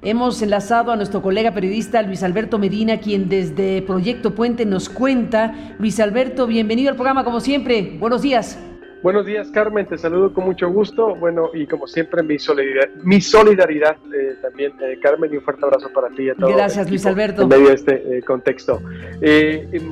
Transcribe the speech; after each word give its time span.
Hemos 0.00 0.40
enlazado 0.42 0.92
a 0.92 0.96
nuestro 0.96 1.20
colega 1.22 1.52
periodista 1.52 2.00
Luis 2.02 2.22
Alberto 2.22 2.56
Medina, 2.56 3.00
quien 3.00 3.28
desde 3.28 3.82
Proyecto 3.82 4.32
Puente 4.32 4.64
nos 4.64 4.88
cuenta. 4.88 5.74
Luis 5.80 5.98
Alberto, 5.98 6.46
bienvenido 6.46 6.90
al 6.90 6.94
programa 6.94 7.24
como 7.24 7.40
siempre. 7.40 7.96
Buenos 7.98 8.22
días. 8.22 8.56
Buenos 9.02 9.26
días, 9.26 9.50
Carmen. 9.50 9.86
Te 9.86 9.98
saludo 9.98 10.32
con 10.32 10.44
mucho 10.44 10.70
gusto. 10.70 11.16
Bueno, 11.16 11.50
y 11.52 11.66
como 11.66 11.88
siempre, 11.88 12.22
mi 12.22 12.38
solidaridad, 12.38 12.94
mi 13.02 13.20
solidaridad 13.20 13.96
eh, 14.14 14.36
también, 14.40 14.72
eh, 14.80 15.00
Carmen, 15.02 15.34
y 15.34 15.38
un 15.38 15.42
fuerte 15.42 15.64
abrazo 15.64 15.88
para 15.92 16.10
ti 16.10 16.26
y 16.26 16.30
a 16.30 16.36
todos. 16.36 16.54
Gracias, 16.54 16.88
Luis 16.88 17.04
Alberto. 17.04 17.42
En 17.42 17.48
medio 17.48 17.66
de 17.66 17.74
este 17.74 18.18
eh, 18.18 18.22
contexto. 18.22 18.80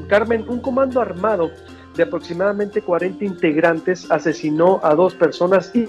Carmen, 0.07 0.45
un 0.49 0.61
comando 0.61 1.01
armado 1.01 1.51
de 1.97 2.03
aproximadamente 2.03 2.83
40 2.83 3.25
integrantes 3.25 4.11
asesinó 4.11 4.81
a 4.83 4.95
dos 4.95 5.15
personas 5.15 5.73
y, 5.75 5.89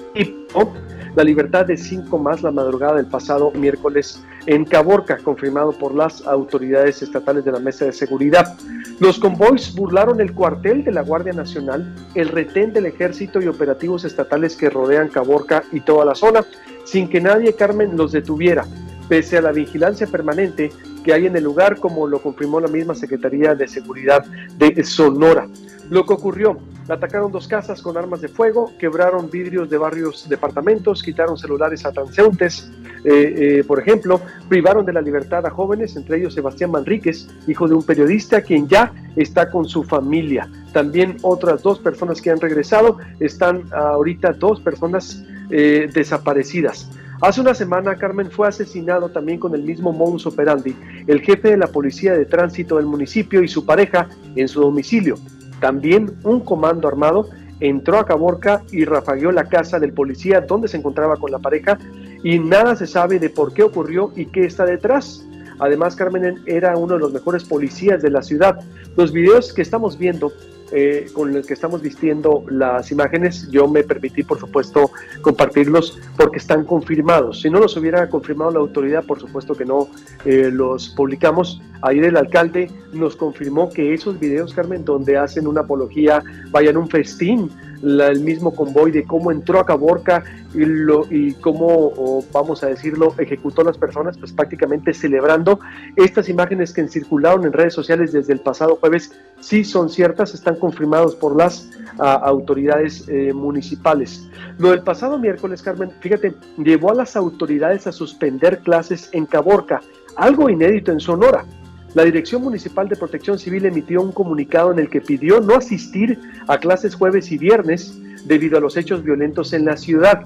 la 1.15 1.23
libertad 1.23 1.65
de 1.65 1.77
cinco 1.77 2.17
más 2.17 2.43
la 2.43 2.51
madrugada 2.51 2.95
del 2.95 3.07
pasado 3.07 3.51
miércoles 3.51 4.23
en 4.45 4.65
Caborca, 4.65 5.17
confirmado 5.17 5.71
por 5.71 5.93
las 5.93 6.25
autoridades 6.25 7.01
estatales 7.01 7.43
de 7.43 7.51
la 7.51 7.59
Mesa 7.59 7.85
de 7.85 7.91
Seguridad. 7.91 8.55
Los 8.99 9.19
convoys 9.19 9.73
burlaron 9.75 10.21
el 10.21 10.33
cuartel 10.33 10.83
de 10.83 10.91
la 10.91 11.01
Guardia 11.01 11.33
Nacional, 11.33 11.93
el 12.15 12.29
retén 12.29 12.71
del 12.71 12.85
ejército 12.85 13.41
y 13.41 13.47
operativos 13.47 14.05
estatales 14.05 14.55
que 14.55 14.69
rodean 14.69 15.09
Caborca 15.09 15.63
y 15.71 15.81
toda 15.81 16.05
la 16.05 16.15
zona, 16.15 16.45
sin 16.85 17.09
que 17.09 17.19
nadie, 17.19 17.53
Carmen, 17.53 17.97
los 17.97 18.11
detuviera, 18.11 18.65
pese 19.09 19.37
a 19.37 19.41
la 19.41 19.51
vigilancia 19.51 20.07
permanente 20.07 20.71
que 21.07 21.13
hay 21.13 21.25
en 21.25 21.37
el 21.37 21.43
lugar, 21.45 21.79
como 21.79 22.05
lo 22.05 22.21
confirmó 22.21 22.59
la 22.59 22.67
misma 22.67 22.93
Secretaría 22.93 23.55
de 23.55 23.65
Seguridad 23.65 24.25
de 24.57 24.83
Sonora. 24.83 25.47
Lo 25.89 26.05
que 26.05 26.11
ocurrió, 26.11 26.57
atacaron 26.89 27.31
dos 27.31 27.47
casas 27.47 27.81
con 27.81 27.95
armas 27.95 28.19
de 28.19 28.27
fuego, 28.27 28.73
quebraron 28.77 29.29
vidrios 29.29 29.69
de 29.69 29.77
varios 29.77 30.27
departamentos, 30.27 31.01
quitaron 31.01 31.37
celulares 31.37 31.85
a 31.85 31.93
transeúntes, 31.93 32.69
eh, 33.05 33.59
eh, 33.59 33.63
por 33.65 33.79
ejemplo, 33.79 34.19
privaron 34.49 34.85
de 34.85 34.91
la 34.91 34.99
libertad 34.99 35.45
a 35.45 35.49
jóvenes, 35.49 35.95
entre 35.95 36.17
ellos 36.17 36.33
Sebastián 36.33 36.71
Manríquez, 36.71 37.29
hijo 37.47 37.69
de 37.69 37.75
un 37.75 37.83
periodista 37.83 38.41
quien 38.41 38.67
ya 38.67 38.91
está 39.15 39.49
con 39.49 39.63
su 39.63 39.85
familia. 39.85 40.49
También 40.73 41.15
otras 41.21 41.63
dos 41.63 41.79
personas 41.79 42.21
que 42.21 42.31
han 42.31 42.41
regresado, 42.41 42.97
están 43.21 43.63
ahorita 43.71 44.33
dos 44.33 44.59
personas 44.59 45.23
eh, 45.51 45.89
desaparecidas. 45.93 46.89
Hace 47.19 47.41
una 47.41 47.55
semana, 47.55 47.95
Carmen 47.95 48.29
fue 48.29 48.47
asesinado 48.47 49.09
también 49.09 49.39
con 49.39 49.55
el 49.55 49.63
mismo 49.63 49.91
modus 49.91 50.27
operandi, 50.27 50.75
el 51.07 51.21
jefe 51.21 51.49
de 51.49 51.57
la 51.57 51.67
policía 51.67 52.13
de 52.13 52.25
tránsito 52.25 52.77
del 52.77 52.85
municipio 52.85 53.41
y 53.41 53.47
su 53.47 53.65
pareja 53.65 54.07
en 54.35 54.47
su 54.47 54.61
domicilio. 54.61 55.15
También 55.59 56.11
un 56.23 56.41
comando 56.41 56.87
armado 56.87 57.27
entró 57.59 57.97
a 57.97 58.05
Caborca 58.05 58.61
y 58.71 58.85
rafagueó 58.85 59.31
la 59.31 59.45
casa 59.45 59.79
del 59.79 59.93
policía 59.93 60.41
donde 60.41 60.67
se 60.67 60.77
encontraba 60.77 61.15
con 61.17 61.31
la 61.31 61.39
pareja 61.39 61.79
y 62.23 62.37
nada 62.37 62.75
se 62.75 62.85
sabe 62.85 63.17
de 63.17 63.31
por 63.31 63.51
qué 63.51 63.63
ocurrió 63.63 64.11
y 64.15 64.27
qué 64.27 64.45
está 64.45 64.65
detrás. 64.65 65.25
Además, 65.59 65.95
Carmen 65.95 66.43
era 66.45 66.77
uno 66.77 66.93
de 66.93 66.99
los 66.99 67.13
mejores 67.13 67.43
policías 67.43 67.99
de 68.03 68.11
la 68.11 68.21
ciudad. 68.21 68.59
Los 68.95 69.11
videos 69.11 69.53
que 69.53 69.63
estamos 69.63 69.97
viendo 69.97 70.31
eh, 70.71 71.07
con 71.13 71.35
el 71.35 71.45
que 71.45 71.53
estamos 71.53 71.81
vistiendo 71.81 72.43
las 72.49 72.91
imágenes, 72.91 73.49
yo 73.49 73.67
me 73.67 73.83
permití, 73.83 74.23
por 74.23 74.39
supuesto, 74.39 74.91
compartirlos 75.21 75.99
porque 76.17 76.37
están 76.37 76.65
confirmados. 76.65 77.41
Si 77.41 77.49
no 77.49 77.59
los 77.59 77.77
hubiera 77.77 78.09
confirmado 78.09 78.51
la 78.51 78.59
autoridad, 78.59 79.05
por 79.05 79.19
supuesto 79.19 79.55
que 79.55 79.65
no 79.65 79.87
eh, 80.25 80.49
los 80.51 80.89
publicamos. 80.89 81.61
Ayer 81.83 82.05
el 82.05 82.17
alcalde 82.17 82.71
nos 82.91 83.15
confirmó 83.15 83.69
que 83.69 83.93
esos 83.93 84.19
videos, 84.19 84.53
Carmen, 84.53 84.83
donde 84.83 85.17
hacen 85.17 85.47
una 85.47 85.61
apología, 85.61 86.23
vayan 86.49 86.77
un 86.77 86.89
festín, 86.89 87.49
el 87.83 88.19
mismo 88.21 88.53
convoy 88.53 88.91
de 88.91 89.03
cómo 89.03 89.31
entró 89.31 89.59
a 89.59 89.65
Caborca 89.65 90.23
y, 90.53 90.65
lo, 90.65 91.05
y 91.09 91.33
cómo, 91.35 92.23
vamos 92.31 92.63
a 92.63 92.67
decirlo, 92.67 93.13
ejecutó 93.17 93.61
a 93.61 93.65
las 93.65 93.77
personas, 93.77 94.17
pues 94.17 94.31
prácticamente 94.31 94.93
celebrando 94.93 95.59
estas 95.95 96.29
imágenes 96.29 96.73
que 96.73 96.87
circularon 96.87 97.45
en 97.45 97.53
redes 97.53 97.73
sociales 97.73 98.11
desde 98.11 98.33
el 98.33 98.39
pasado 98.39 98.77
jueves, 98.77 99.11
sí 99.39 99.63
son 99.63 99.89
ciertas, 99.89 100.33
están 100.33 100.55
confirmados 100.55 101.15
por 101.15 101.35
las 101.35 101.69
autoridades 101.99 103.07
eh, 103.07 103.33
municipales. 103.33 104.27
Lo 104.57 104.71
del 104.71 104.81
pasado 104.81 105.17
miércoles, 105.17 105.61
Carmen, 105.61 105.91
fíjate, 105.99 106.33
llevó 106.57 106.91
a 106.91 106.95
las 106.95 107.15
autoridades 107.15 107.87
a 107.87 107.91
suspender 107.91 108.59
clases 108.59 109.09
en 109.13 109.25
Caborca, 109.25 109.81
algo 110.15 110.49
inédito 110.49 110.91
en 110.91 110.99
Sonora. 110.99 111.45
La 111.93 112.03
Dirección 112.03 112.43
Municipal 112.43 112.89
de 112.89 112.95
Protección 112.95 113.39
Civil 113.39 113.65
emitió 113.65 114.01
un 114.01 114.11
comunicado 114.11 114.71
en 114.71 114.79
el 114.79 114.89
que 114.89 115.01
pidió 115.01 115.39
no 115.39 115.55
asistir 115.55 116.19
a 116.47 116.57
clases 116.57 116.95
jueves 116.95 117.31
y 117.31 117.37
viernes 117.37 117.97
debido 118.25 118.57
a 118.57 118.61
los 118.61 118.77
hechos 118.77 119.03
violentos 119.03 119.53
en 119.53 119.65
la 119.65 119.77
ciudad. 119.77 120.23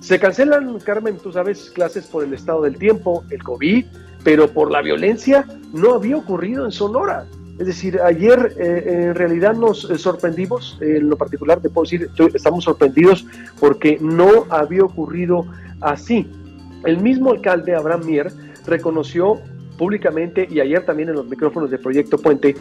Se 0.00 0.18
cancelan, 0.18 0.80
Carmen, 0.80 1.18
tú 1.18 1.32
sabes, 1.32 1.70
clases 1.70 2.06
por 2.06 2.24
el 2.24 2.34
estado 2.34 2.62
del 2.62 2.76
tiempo, 2.76 3.24
el 3.30 3.42
COVID, 3.42 3.84
pero 4.24 4.48
por 4.48 4.70
la 4.70 4.82
violencia 4.82 5.46
no 5.72 5.94
había 5.94 6.16
ocurrido 6.16 6.64
en 6.64 6.72
Sonora. 6.72 7.26
Es 7.58 7.66
decir, 7.66 8.00
ayer 8.00 8.56
eh, 8.58 9.04
en 9.08 9.14
realidad 9.14 9.54
nos 9.54 9.88
eh, 9.90 9.98
sorprendimos, 9.98 10.78
en 10.80 11.08
lo 11.08 11.16
particular 11.16 11.60
te 11.60 11.68
puedo 11.68 11.84
decir, 11.84 12.10
estamos 12.34 12.64
sorprendidos 12.64 13.26
porque 13.60 13.98
no 14.00 14.46
había 14.48 14.82
ocurrido 14.82 15.46
así. 15.80 16.28
El 16.84 16.98
mismo 16.98 17.30
alcalde 17.30 17.76
Abraham 17.76 18.06
Mier 18.06 18.32
reconoció 18.66 19.40
públicamente 19.76 20.46
y 20.50 20.60
ayer 20.60 20.84
también 20.84 21.08
en 21.08 21.16
los 21.16 21.28
micrófonos 21.28 21.70
de 21.70 21.78
Proyecto 21.78 22.18
Puente 22.18 22.54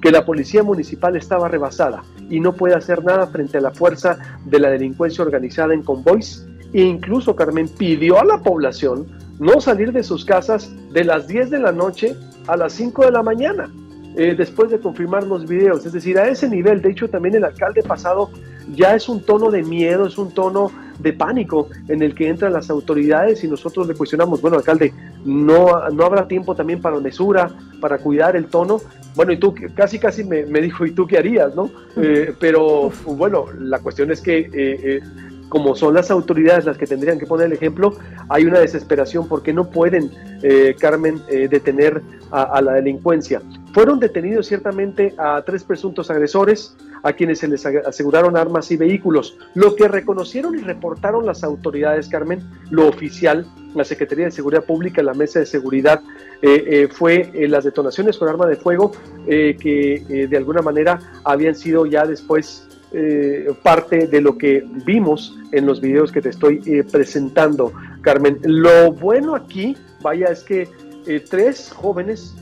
que 0.00 0.10
la 0.10 0.24
policía 0.24 0.62
municipal 0.62 1.16
estaba 1.16 1.48
rebasada 1.48 2.02
y 2.28 2.40
no 2.40 2.52
puede 2.54 2.74
hacer 2.74 3.04
nada 3.04 3.26
frente 3.28 3.58
a 3.58 3.60
la 3.60 3.70
fuerza 3.70 4.18
de 4.44 4.60
la 4.60 4.70
delincuencia 4.70 5.24
organizada 5.24 5.74
en 5.74 5.82
convoys 5.82 6.46
e 6.72 6.82
incluso 6.82 7.34
Carmen 7.34 7.68
pidió 7.68 8.20
a 8.20 8.24
la 8.24 8.42
población 8.42 9.06
no 9.38 9.60
salir 9.60 9.92
de 9.92 10.02
sus 10.02 10.24
casas 10.24 10.72
de 10.92 11.04
las 11.04 11.28
10 11.28 11.50
de 11.50 11.60
la 11.60 11.72
noche 11.72 12.16
a 12.46 12.56
las 12.56 12.72
5 12.74 13.06
de 13.06 13.12
la 13.12 13.22
mañana. 13.22 13.70
Eh, 14.16 14.34
después 14.36 14.70
de 14.70 14.80
confirmar 14.80 15.24
los 15.24 15.46
videos, 15.46 15.84
es 15.84 15.92
decir, 15.92 16.18
a 16.18 16.28
ese 16.28 16.48
nivel, 16.48 16.80
de 16.80 16.90
hecho 16.90 17.08
también 17.08 17.34
el 17.34 17.44
alcalde 17.44 17.82
pasado 17.82 18.30
ya 18.74 18.94
es 18.94 19.08
un 19.08 19.22
tono 19.22 19.50
de 19.50 19.62
miedo, 19.62 20.06
es 20.06 20.18
un 20.18 20.32
tono 20.32 20.70
de 20.98 21.12
pánico 21.12 21.68
en 21.88 22.02
el 22.02 22.14
que 22.14 22.28
entran 22.28 22.52
las 22.52 22.70
autoridades 22.70 23.44
y 23.44 23.48
nosotros 23.48 23.86
le 23.86 23.94
cuestionamos, 23.94 24.40
bueno, 24.40 24.56
alcalde, 24.56 24.92
no, 25.24 25.88
no 25.90 26.04
habrá 26.04 26.26
tiempo 26.26 26.54
también 26.54 26.80
para 26.80 26.98
mesura, 27.00 27.50
para 27.80 27.98
cuidar 27.98 28.36
el 28.36 28.46
tono. 28.46 28.80
Bueno, 29.14 29.32
y 29.32 29.38
tú 29.38 29.54
casi, 29.74 29.98
casi 29.98 30.24
me, 30.24 30.60
dijo, 30.60 30.86
¿y 30.86 30.92
tú 30.92 31.06
qué 31.06 31.18
harías? 31.18 31.54
¿no? 31.54 31.70
Eh, 31.96 32.34
pero 32.40 32.90
bueno, 33.06 33.46
la 33.58 33.78
cuestión 33.78 34.10
es 34.10 34.20
que... 34.20 34.50
Eh, 34.52 35.00
como 35.48 35.74
son 35.74 35.94
las 35.94 36.10
autoridades 36.10 36.64
las 36.64 36.76
que 36.76 36.86
tendrían 36.86 37.18
que 37.18 37.26
poner 37.26 37.46
el 37.46 37.52
ejemplo, 37.52 37.94
hay 38.28 38.44
una 38.44 38.58
desesperación 38.58 39.28
porque 39.28 39.52
no 39.52 39.70
pueden, 39.70 40.10
eh, 40.42 40.74
Carmen, 40.78 41.20
eh, 41.28 41.48
detener 41.48 42.02
a, 42.30 42.60
la 42.60 42.72
delincuencia. 42.72 43.40
Fueron 43.72 44.00
detenidos 44.00 44.46
ciertamente 44.46 45.14
a 45.16 45.42
tres 45.42 45.62
presuntos 45.62 46.10
agresores, 46.10 46.76
a 47.06 47.12
quienes 47.12 47.38
se 47.38 47.48
les 47.48 47.64
aseguraron 47.64 48.36
armas 48.36 48.70
y 48.70 48.76
vehículos. 48.76 49.36
Lo 49.54 49.76
que 49.76 49.88
reconocieron 49.88 50.58
y 50.58 50.62
reportaron 50.62 51.24
las 51.26 51.44
autoridades, 51.44 52.08
Carmen, 52.08 52.42
lo 52.70 52.88
oficial, 52.88 53.46
la 53.74 53.84
Secretaría 53.84 54.26
de 54.26 54.30
Seguridad 54.30 54.64
Pública, 54.64 55.02
la 55.02 55.14
Mesa 55.14 55.40
de 55.40 55.46
Seguridad, 55.46 56.02
eh, 56.42 56.88
fue 56.90 57.30
las 57.48 57.64
detonaciones 57.64 58.18
con 58.18 58.28
arma 58.28 58.46
de 58.46 58.56
fuego 58.56 58.92
que 59.26 60.26
de 60.28 60.36
alguna 60.36 60.62
manera 60.62 60.98
habían 61.24 61.54
sido 61.54 61.86
ya 61.86 62.06
después 62.06 62.66
eh, 62.92 63.52
parte 63.62 64.06
de 64.06 64.20
lo 64.20 64.38
que 64.38 64.64
vimos 64.86 65.36
en 65.50 65.66
los 65.66 65.80
videos 65.80 66.12
que 66.12 66.22
te 66.22 66.28
estoy 66.28 66.62
eh, 66.66 66.84
presentando, 66.84 67.72
Carmen. 68.00 68.38
Lo 68.44 68.92
bueno 68.92 69.34
aquí, 69.34 69.76
vaya, 70.00 70.28
es 70.28 70.44
que 70.44 70.68
eh, 71.06 71.20
tres 71.28 71.72
jóvenes 71.74 72.34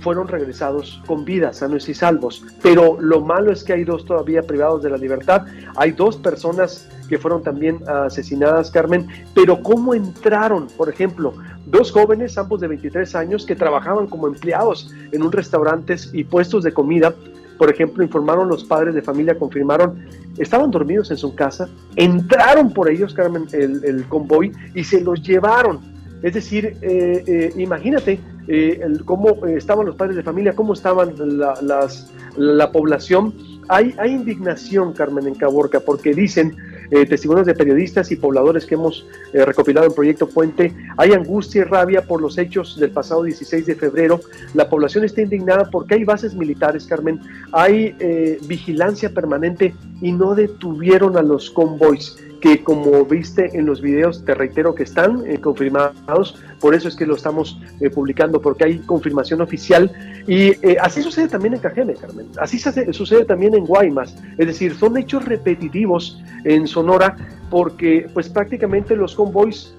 fueron 0.00 0.28
regresados 0.28 1.00
con 1.06 1.24
vida, 1.24 1.52
sanos 1.52 1.88
y 1.88 1.94
salvos, 1.94 2.44
pero 2.62 3.00
lo 3.00 3.20
malo 3.20 3.52
es 3.52 3.62
que 3.62 3.74
hay 3.74 3.84
dos 3.84 4.04
todavía 4.04 4.42
privados 4.42 4.82
de 4.82 4.90
la 4.90 4.96
libertad. 4.96 5.46
Hay 5.76 5.92
dos 5.92 6.16
personas 6.16 6.88
que 7.08 7.18
fueron 7.18 7.42
también 7.42 7.80
asesinadas, 7.88 8.70
Carmen, 8.70 9.06
pero 9.34 9.62
¿cómo 9.62 9.94
entraron? 9.94 10.68
Por 10.76 10.88
ejemplo, 10.88 11.34
dos 11.66 11.90
jóvenes, 11.90 12.36
ambos 12.38 12.60
de 12.60 12.68
23 12.68 13.14
años, 13.14 13.46
que 13.46 13.56
trabajaban 13.56 14.06
como 14.06 14.28
empleados 14.28 14.94
en 15.12 15.22
un 15.22 15.32
restaurantes 15.32 16.10
y 16.12 16.24
puestos 16.24 16.64
de 16.64 16.72
comida, 16.72 17.14
por 17.56 17.70
ejemplo, 17.70 18.04
informaron 18.04 18.48
los 18.48 18.64
padres 18.64 18.94
de 18.94 19.02
familia, 19.02 19.36
confirmaron, 19.36 20.06
estaban 20.38 20.70
dormidos 20.70 21.10
en 21.10 21.16
su 21.16 21.34
casa, 21.34 21.68
entraron 21.96 22.72
por 22.72 22.88
ellos, 22.88 23.12
Carmen, 23.12 23.46
el, 23.52 24.04
convoy 24.08 24.52
y 24.74 24.84
se 24.84 25.00
los 25.00 25.20
llevaron. 25.22 25.80
Es 26.22 26.34
decir, 26.34 26.76
eh, 26.82 27.24
eh, 27.26 27.52
imagínate 27.56 28.20
eh, 28.48 28.80
cómo 29.04 29.46
estaban 29.46 29.86
los 29.86 29.96
padres 29.96 30.16
de 30.16 30.22
familia, 30.22 30.54
cómo 30.54 30.72
estaban 30.72 31.14
la, 31.38 31.88
la 32.36 32.72
población. 32.72 33.34
Hay, 33.68 33.94
indignación, 34.06 34.94
Carmen, 34.94 35.26
en 35.26 35.34
Caborca, 35.34 35.80
porque 35.80 36.14
dicen 36.14 36.56
eh, 36.90 37.04
testimonios 37.04 37.46
de 37.46 37.54
periodistas 37.54 38.10
y 38.10 38.16
pobladores 38.16 38.64
que 38.64 38.76
hemos 38.76 39.06
eh, 39.34 39.44
recopilado 39.44 39.86
en 39.86 39.92
Proyecto 39.92 40.26
Puente. 40.26 40.74
Hay 40.96 41.12
angustia 41.12 41.60
y 41.60 41.64
rabia 41.64 42.06
por 42.06 42.22
los 42.22 42.38
hechos 42.38 42.78
del 42.80 42.92
pasado 42.92 43.24
16 43.24 43.66
de 43.66 43.74
febrero. 43.74 44.20
La 44.54 44.70
población 44.70 45.04
está 45.04 45.20
indignada 45.20 45.68
porque 45.70 45.96
hay 45.96 46.04
bases 46.04 46.34
militares, 46.34 46.86
Carmen, 46.86 47.20
hay 47.52 47.94
eh, 47.98 48.38
vigilancia 48.46 49.10
permanente 49.10 49.74
y 50.00 50.12
no 50.12 50.34
detuvieron 50.34 51.16
a 51.16 51.22
los 51.22 51.50
convoys. 51.50 52.16
que 52.40 52.62
como 52.62 53.04
viste 53.04 53.58
en 53.58 53.66
los 53.66 53.80
videos, 53.80 54.24
te 54.24 54.32
reitero 54.32 54.72
que 54.72 54.84
están 54.84 55.24
eh, 55.26 55.40
confirmados, 55.40 56.36
por 56.60 56.72
eso 56.72 56.86
es 56.86 56.94
que 56.94 57.04
lo 57.04 57.16
estamos 57.16 57.60
eh, 57.80 57.90
publicando, 57.90 58.40
porque 58.40 58.64
hay 58.64 58.78
confirmación 58.78 59.40
oficial. 59.40 59.90
Y 60.28 60.50
eh, 60.64 60.76
así 60.80 61.02
sucede 61.02 61.26
también 61.26 61.54
en 61.54 61.60
Cajeme, 61.60 61.94
Carmen, 61.94 62.28
así 62.38 62.60
sucede 62.92 63.24
también 63.24 63.54
en 63.54 63.64
Guaymas, 63.64 64.14
es 64.36 64.46
decir, 64.46 64.76
son 64.76 64.96
hechos 64.96 65.24
repetitivos 65.24 66.22
en 66.44 66.68
Sonora, 66.68 67.16
porque 67.50 68.08
pues 68.14 68.28
prácticamente 68.28 68.94
los 68.94 69.16
convoys 69.16 69.74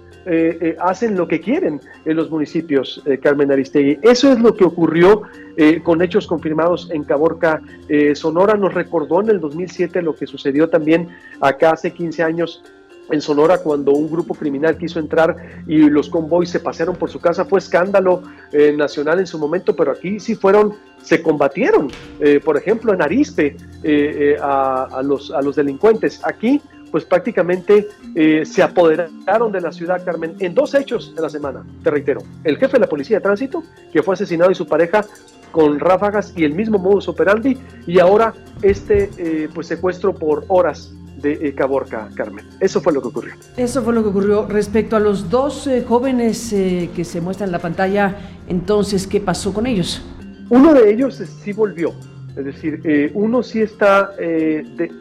hacen 0.80 1.16
lo 1.16 1.28
que 1.28 1.40
quieren 1.40 1.80
en 2.06 2.16
los 2.16 2.30
municipios, 2.30 3.04
Carmen 3.22 3.52
Aristegui. 3.52 4.00
Eso 4.02 4.32
es 4.32 4.40
lo 4.40 4.56
que 4.56 4.64
ocurrió 4.64 5.24
con 5.84 6.02
hechos 6.02 6.28
confirmados 6.28 6.90
en 6.92 7.04
Caborca, 7.04 7.62
Sonora. 8.14 8.56
Nos 8.56 8.74
recordó 8.74 9.22
en 9.22 9.30
el 9.30 9.40
2007 9.40 10.02
lo 10.02 10.16
que 10.16 10.28
sucedió 10.28 10.70
también 10.70 11.10
acá 11.42 11.72
hace 11.72 11.92
15 11.92 12.24
años 12.24 12.64
en 13.12 13.22
Sonora 13.22 13.60
cuando 13.60 13.92
un 13.92 14.10
grupo 14.10 14.34
criminal 14.34 14.78
quiso 14.78 15.00
entrar 15.00 15.36
y 15.68 15.90
los 15.90 16.10
convoys 16.10 16.50
se 16.50 16.60
pasearon 16.60 16.96
por 16.96 17.10
su 17.10 17.20
casa. 17.20 17.46
Fue 17.46 17.60
escándalo 17.60 18.24
eh, 18.52 18.74
nacional 18.76 19.20
en 19.20 19.28
su 19.28 19.38
momento, 19.38 19.76
pero 19.76 19.92
aquí 19.92 20.20
sí 20.20 20.36
fueron, 20.36 20.74
se 21.02 21.22
combatieron, 21.22 21.90
eh, 22.20 22.40
por 22.40 22.58
ejemplo, 22.58 22.94
en 22.94 23.02
Arispe 23.02 23.56
eh, 23.84 24.38
a, 24.42 25.02
los, 25.04 25.32
a 25.32 25.42
los 25.42 25.56
delincuentes. 25.56 26.22
Aquí 26.24 26.62
pues 26.92 27.06
prácticamente 27.06 27.88
se 28.44 28.64
apoderaron 28.64 29.52
de 29.52 29.62
la 29.62 29.72
ciudad, 29.72 30.04
Carmen, 30.04 30.36
en 30.40 30.54
dos 30.54 30.74
hechos 30.74 31.16
de 31.16 31.22
la 31.22 31.30
semana, 31.30 31.64
te 31.84 31.92
reitero. 31.92 32.22
El 32.44 32.58
jefe 32.58 32.74
de 32.74 32.80
la 32.80 32.88
policía 32.88 33.18
de 33.18 33.22
tránsito, 33.22 33.64
que 33.92 34.04
fue 34.04 34.14
asesinado 34.16 34.52
y 34.52 34.56
su 34.56 34.68
pareja 34.68 35.06
con 35.52 35.80
ráfagas 35.80 36.34
y 36.36 36.44
el 36.44 36.54
mismo 36.54 36.78
modus 36.78 37.08
operandi, 37.08 37.58
y 37.88 38.00
ahora 38.00 38.34
este 38.62 39.50
pues 39.54 39.68
secuestro 39.68 40.14
por 40.14 40.46
horas 40.48 40.94
de 41.22 41.34
eh, 41.34 41.54
Caborca, 41.54 42.10
Carmen. 42.16 42.46
Eso 42.60 42.82
fue 42.82 42.94
lo 42.94 43.02
que 43.02 43.10
ocurrió. 43.10 43.34
Eso 43.58 43.84
fue 43.84 43.94
lo 43.94 44.04
que 44.04 44.10
ocurrió. 44.10 44.46
Respecto 44.48 44.96
a 44.96 45.00
los 45.00 45.30
dos 45.30 45.68
eh, 45.68 45.84
jóvenes 45.88 46.52
eh, 46.54 46.90
que 46.96 47.04
se 47.04 47.22
muestran 47.22 47.50
en 47.50 47.52
la 47.54 47.60
pantalla, 47.60 48.16
entonces, 48.48 49.08
¿qué 49.08 49.20
pasó 49.20 49.54
con 49.54 49.68
ellos? 49.68 50.02
Uno 50.50 50.74
de 50.74 50.92
ellos 50.92 51.22
sí 51.44 51.54
volvió. 51.54 51.94
Es 52.36 52.46
decir, 52.46 53.12
uno 53.14 53.44
sí 53.44 53.62
está, 53.62 54.12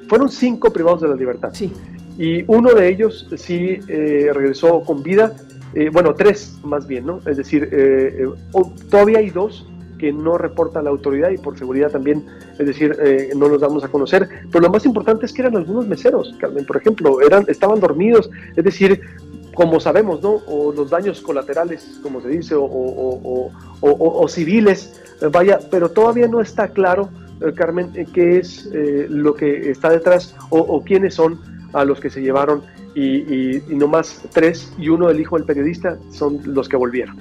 fueron 0.08 0.28
cinco 0.28 0.72
privados 0.72 1.02
de 1.02 1.08
la 1.08 1.14
libertad. 1.14 1.50
Sí. 1.52 1.72
Y 2.18 2.44
uno 2.48 2.74
de 2.74 2.88
ellos 2.88 3.28
sí 3.36 3.76
regresó 3.76 4.80
con 4.80 5.02
vida, 5.02 5.36
bueno, 5.92 6.14
tres 6.14 6.58
más 6.64 6.86
bien, 6.86 7.06
¿no? 7.06 7.20
Es 7.26 7.36
decir, 7.36 7.70
todavía 8.90 9.18
hay 9.18 9.30
dos 9.30 9.66
que 9.98 10.12
no 10.12 10.38
reporta 10.38 10.80
la 10.80 10.90
autoridad 10.90 11.30
y 11.30 11.36
por 11.36 11.58
seguridad 11.58 11.90
también, 11.90 12.24
es 12.58 12.66
decir, 12.66 12.96
eh, 13.04 13.30
no 13.36 13.48
los 13.48 13.60
damos 13.60 13.84
a 13.84 13.88
conocer. 13.88 14.28
Pero 14.50 14.62
lo 14.62 14.70
más 14.70 14.86
importante 14.86 15.26
es 15.26 15.32
que 15.32 15.42
eran 15.42 15.56
algunos 15.56 15.86
meseros, 15.86 16.34
Carmen, 16.38 16.64
por 16.64 16.76
ejemplo, 16.76 17.20
eran, 17.20 17.44
estaban 17.48 17.80
dormidos, 17.80 18.30
es 18.56 18.64
decir, 18.64 19.00
como 19.58 19.80
sabemos, 19.80 20.22
¿no? 20.22 20.40
O 20.46 20.72
los 20.72 20.88
daños 20.88 21.20
colaterales, 21.20 21.98
como 22.00 22.20
se 22.20 22.28
dice, 22.28 22.54
o, 22.56 23.50
civiles, 24.28 25.02
eh, 25.20 25.26
vaya, 25.26 25.58
pero 25.68 25.90
todavía 25.90 26.28
no 26.28 26.40
está 26.40 26.68
claro, 26.68 27.08
eh, 27.40 27.52
Carmen, 27.56 27.90
qué 28.14 28.38
es 28.38 28.70
lo 28.72 29.34
que 29.34 29.70
está 29.70 29.90
detrás 29.90 30.36
o, 30.50 30.80
quiénes 30.84 31.14
son 31.14 31.40
a 31.72 31.84
los 31.84 31.98
que 31.98 32.08
se 32.08 32.22
llevaron 32.22 32.62
y, 32.94 33.56
y, 33.58 33.62
no 33.70 33.88
más 33.88 34.22
tres 34.32 34.72
y 34.78 34.90
uno 34.90 35.10
el 35.10 35.18
hijo 35.18 35.36
del 35.36 35.44
periodista 35.44 35.98
son 36.12 36.40
los 36.44 36.68
que 36.68 36.76
volvieron. 36.76 37.16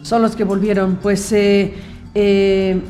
Son 0.00 0.22
los 0.22 0.34
que 0.34 0.44
volvieron, 0.44 0.96
pues 0.96 1.30
eh, 1.32 2.80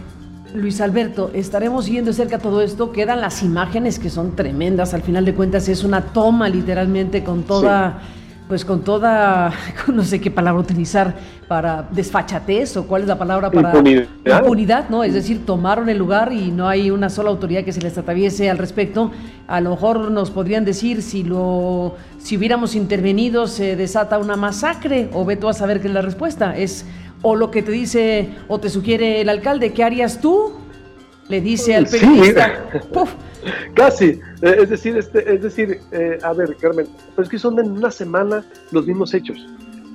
Luis 0.54 0.80
Alberto, 0.80 1.32
estaremos 1.34 1.86
siguiendo 1.86 2.12
cerca 2.12 2.38
todo 2.38 2.62
esto. 2.62 2.92
Quedan 2.92 3.20
las 3.20 3.42
imágenes 3.42 3.98
que 3.98 4.08
son 4.08 4.36
tremendas. 4.36 4.94
Al 4.94 5.02
final 5.02 5.24
de 5.24 5.34
cuentas 5.34 5.68
es 5.68 5.82
una 5.82 6.12
toma 6.12 6.48
literalmente 6.48 7.24
con 7.24 7.42
toda, 7.42 8.00
pues 8.48 8.64
con 8.64 8.82
toda, 8.82 9.52
no 9.92 10.04
sé 10.04 10.20
qué 10.20 10.30
palabra 10.30 10.60
utilizar 10.60 11.14
para 11.48 11.88
desfachatez 11.90 12.76
o 12.76 12.86
cuál 12.86 13.02
es 13.02 13.08
la 13.08 13.18
palabra 13.18 13.50
para 13.50 13.72
impunidad. 13.78 14.88
¿no? 14.88 15.04
Es 15.04 15.14
decir, 15.14 15.44
tomaron 15.46 15.88
el 15.88 15.98
lugar 15.98 16.32
y 16.32 16.50
no 16.50 16.68
hay 16.68 16.90
una 16.90 17.08
sola 17.10 17.30
autoridad 17.30 17.64
que 17.64 17.72
se 17.72 17.80
les 17.80 17.96
atraviese 17.96 18.50
al 18.50 18.58
respecto. 18.58 19.10
A 19.46 19.60
lo 19.60 19.70
mejor 19.70 20.10
nos 20.10 20.30
podrían 20.30 20.64
decir 20.64 21.02
si 21.02 21.22
lo, 21.22 21.96
si 22.18 22.36
hubiéramos 22.36 22.74
intervenido 22.74 23.46
se 23.46 23.76
desata 23.76 24.18
una 24.18 24.36
masacre 24.36 25.08
o 25.12 25.24
ve 25.24 25.36
tú 25.36 25.48
a 25.48 25.52
saber 25.52 25.80
qué 25.80 25.88
es 25.88 25.94
la 25.94 26.02
respuesta. 26.02 26.56
Es 26.56 26.86
o 27.22 27.36
lo 27.36 27.50
que 27.50 27.62
te 27.62 27.72
dice 27.72 28.28
o 28.48 28.58
te 28.60 28.68
sugiere 28.68 29.22
el 29.22 29.28
alcalde, 29.28 29.72
¿qué 29.72 29.82
harías 29.82 30.20
tú? 30.20 30.63
Le 31.28 31.40
dice 31.40 31.74
al 31.74 31.86
periodista. 31.86 32.70
Casi, 33.74 34.20
eh, 34.42 34.56
es 34.62 34.70
decir, 34.70 34.96
este, 34.96 35.34
es 35.34 35.42
decir, 35.42 35.80
eh, 35.92 36.18
a 36.22 36.32
ver, 36.32 36.56
Carmen, 36.56 36.86
pues 37.14 37.26
es 37.26 37.30
que 37.30 37.38
son 37.38 37.58
en 37.58 37.72
una 37.72 37.90
semana 37.90 38.44
los 38.72 38.86
mismos 38.86 39.12
hechos. 39.12 39.46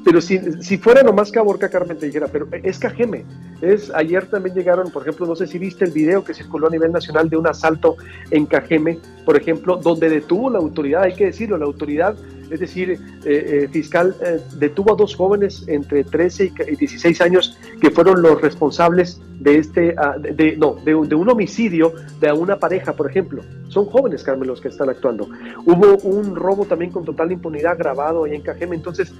Pero 0.05 0.21
si, 0.21 0.39
si 0.61 0.77
fuera 0.77 1.01
nomás 1.03 1.31
Caborca, 1.31 1.69
Carmen 1.69 1.97
te 1.97 2.07
dijera, 2.07 2.27
pero 2.27 2.47
es 2.63 2.79
Cajeme. 2.79 3.25
Es, 3.61 3.91
ayer 3.93 4.25
también 4.27 4.55
llegaron, 4.55 4.91
por 4.91 5.03
ejemplo, 5.03 5.25
no 5.25 5.35
sé 5.35 5.47
si 5.47 5.59
viste 5.59 5.85
el 5.85 5.91
video 5.91 6.23
que 6.23 6.33
circuló 6.33 6.67
a 6.67 6.69
nivel 6.69 6.91
nacional 6.91 7.29
de 7.29 7.37
un 7.37 7.47
asalto 7.47 7.97
en 8.31 8.45
Cajeme, 8.45 8.99
por 9.25 9.35
ejemplo, 9.35 9.77
donde 9.77 10.09
detuvo 10.09 10.49
la 10.49 10.59
autoridad, 10.59 11.03
hay 11.03 11.13
que 11.13 11.25
decirlo, 11.25 11.57
la 11.57 11.65
autoridad 11.65 12.15
es 12.49 12.59
decir, 12.59 12.91
eh, 12.91 12.97
eh, 13.25 13.67
fiscal 13.71 14.15
eh, 14.21 14.39
detuvo 14.55 14.93
a 14.93 14.95
dos 14.95 15.15
jóvenes 15.15 15.65
entre 15.67 16.03
13 16.03 16.51
y 16.67 16.75
16 16.75 17.21
años 17.21 17.57
que 17.79 17.91
fueron 17.91 18.21
los 18.21 18.41
responsables 18.41 19.21
de 19.39 19.59
este, 19.59 19.95
ah, 19.97 20.15
de, 20.17 20.57
no, 20.57 20.75
de, 20.83 20.95
un 20.95 21.29
homicidio 21.29 21.93
de 22.19 22.31
una 22.31 22.57
pareja, 22.57 22.93
por 22.93 23.09
ejemplo. 23.09 23.43
Son 23.67 23.85
jóvenes, 23.85 24.23
Carmen, 24.23 24.47
los 24.47 24.61
que 24.61 24.69
están 24.69 24.89
actuando. 24.89 25.29
Hubo 25.65 25.97
un 25.97 26.35
robo 26.35 26.65
también 26.65 26.91
con 26.91 27.05
total 27.05 27.31
impunidad 27.31 27.77
grabado 27.77 28.23
ahí 28.23 28.33
en 28.33 28.41
Cajeme. 28.41 28.75
Entonces, 28.75 29.13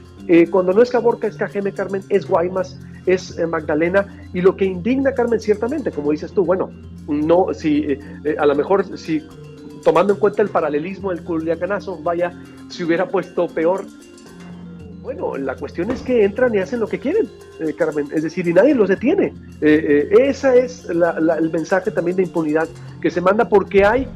cuando 0.50 0.74
no 0.74 0.81
es 0.81 0.89
Caborca, 0.89 1.27
es 1.27 1.38
Cajeme, 1.38 1.71
Carmen, 1.71 2.01
es 2.09 2.27
Guaymas, 2.27 2.80
es 3.06 3.38
Magdalena. 3.47 4.07
Y 4.33 4.41
lo 4.41 4.55
que 4.55 4.65
indigna, 4.65 5.13
Carmen, 5.13 5.39
ciertamente, 5.39 5.91
como 5.91 6.11
dices 6.11 6.31
tú, 6.31 6.45
bueno, 6.45 6.69
no, 7.07 7.53
si 7.53 7.97
a 8.37 8.45
lo 8.45 8.55
mejor 8.55 8.97
si 8.97 9.23
tomando 9.83 10.13
en 10.13 10.19
cuenta 10.19 10.41
el 10.41 10.49
paralelismo 10.49 11.11
del 11.11 11.23
Culiacanazo, 11.23 12.01
vaya, 12.01 12.31
si 12.69 12.83
hubiera 12.83 13.07
puesto 13.07 13.47
peor. 13.47 13.85
Bueno, 15.01 15.37
la 15.37 15.55
cuestión 15.55 15.89
es 15.91 16.01
que 16.01 16.23
entran 16.23 16.53
y 16.53 16.59
hacen 16.59 16.79
lo 16.79 16.87
que 16.87 16.99
quieren, 16.99 17.27
eh, 17.59 17.73
Carmen, 17.73 18.07
es 18.13 18.23
decir, 18.23 18.47
y 18.47 18.53
nadie 18.53 18.75
los 18.75 18.89
detiene. 18.89 19.33
Eh, 19.61 20.09
eh, 20.11 20.29
ese 20.29 20.59
es 20.59 20.87
el 20.89 21.49
mensaje 21.51 21.89
también 21.89 22.17
de 22.17 22.23
impunidad 22.23 22.67
que 23.01 23.09
se 23.09 23.21
manda 23.21 23.47
porque 23.47 23.85
hay 23.85 24.07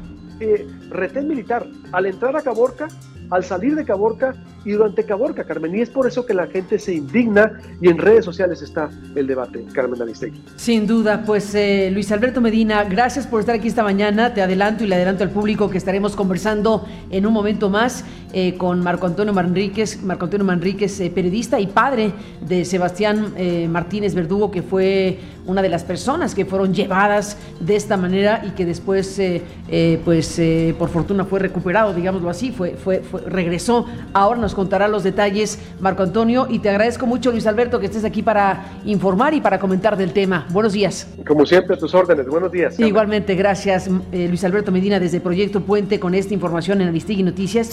retén 0.90 1.26
militar. 1.26 1.66
Al 1.92 2.06
entrar 2.06 2.36
a 2.36 2.42
Caborca, 2.42 2.88
al 3.30 3.44
salir 3.44 3.74
de 3.74 3.84
Caborca 3.84 4.34
y 4.64 4.72
durante 4.72 5.04
Caborca, 5.04 5.44
Carmen. 5.44 5.74
Y 5.74 5.80
es 5.80 5.90
por 5.90 6.06
eso 6.06 6.24
que 6.24 6.34
la 6.34 6.46
gente 6.46 6.78
se 6.78 6.94
indigna 6.94 7.60
y 7.80 7.88
en 7.88 7.98
redes 7.98 8.24
sociales 8.24 8.62
está 8.62 8.90
el 9.14 9.26
debate, 9.26 9.64
Carmen 9.72 10.00
Aristegui. 10.00 10.40
Sin 10.56 10.86
duda, 10.86 11.22
pues 11.24 11.54
eh, 11.54 11.90
Luis 11.92 12.10
Alberto 12.12 12.40
Medina, 12.40 12.84
gracias 12.84 13.26
por 13.26 13.40
estar 13.40 13.54
aquí 13.54 13.68
esta 13.68 13.82
mañana. 13.82 14.34
Te 14.34 14.42
adelanto 14.42 14.84
y 14.84 14.86
le 14.86 14.96
adelanto 14.96 15.24
al 15.24 15.30
público 15.30 15.70
que 15.70 15.78
estaremos 15.78 16.16
conversando 16.16 16.86
en 17.10 17.26
un 17.26 17.32
momento 17.32 17.70
más 17.70 18.04
eh, 18.32 18.56
con 18.56 18.80
Marco 18.80 19.06
Antonio 19.06 19.32
Manríquez, 19.32 20.02
Marco 20.02 20.24
Antonio 20.24 20.44
Manríquez, 20.44 21.00
eh, 21.00 21.10
periodista 21.14 21.60
y 21.60 21.66
padre 21.66 22.12
de 22.40 22.64
Sebastián 22.64 23.34
Martínez 23.70 24.14
Verdugo, 24.14 24.50
que 24.50 24.62
fue 24.62 25.18
una 25.46 25.62
de 25.62 25.68
las 25.68 25.84
personas 25.84 26.34
que 26.34 26.44
fueron 26.44 26.74
llevadas 26.74 27.36
de 27.60 27.76
esta 27.76 27.96
manera 27.96 28.42
y 28.46 28.50
que 28.50 28.64
después, 28.64 29.20
pues 30.04 30.40
por 30.78 30.88
fortuna 30.88 31.24
fue 31.24 31.38
recuperado, 31.40 31.92
digámoslo 31.92 32.30
así, 32.30 32.52
fue, 32.52 32.76
fue 32.76 33.02
regresó. 33.26 33.86
Ahora 34.12 34.40
nos 34.40 34.54
contará 34.54 34.88
los 34.88 35.02
detalles 35.02 35.58
Marco 35.80 36.02
Antonio 36.02 36.46
y 36.48 36.58
te 36.58 36.70
agradezco 36.70 37.06
mucho 37.06 37.30
Luis 37.30 37.46
Alberto 37.46 37.80
que 37.80 37.86
estés 37.86 38.04
aquí 38.04 38.22
para 38.22 38.64
informar 38.84 39.34
y 39.34 39.40
para 39.40 39.58
comentar 39.58 39.96
del 39.96 40.12
tema. 40.12 40.46
Buenos 40.50 40.72
días. 40.72 41.08
Como 41.26 41.46
siempre, 41.46 41.76
a 41.76 41.78
tus 41.78 41.94
órdenes. 41.94 42.26
Buenos 42.26 42.50
días. 42.50 42.78
Igualmente, 42.78 43.34
gracias 43.34 43.88
eh, 44.12 44.28
Luis 44.28 44.44
Alberto 44.44 44.72
Medina 44.72 45.00
desde 45.00 45.20
Proyecto 45.20 45.60
Puente 45.60 45.98
con 46.00 46.14
esta 46.14 46.34
información 46.34 46.80
en 46.80 46.88
Aristigui 46.88 47.22
Noticias. 47.22 47.70